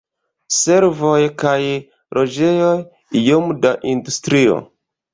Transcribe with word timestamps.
Servoj 0.59 1.19
kaj 1.43 1.53
loĝejoj, 2.21 2.73
iom 3.23 3.57
da 3.63 3.79
industrio. 3.97 4.63